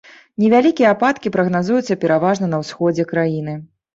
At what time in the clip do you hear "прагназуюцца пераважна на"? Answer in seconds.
1.35-2.61